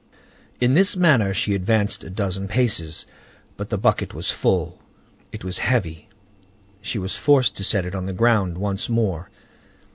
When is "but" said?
3.55-3.69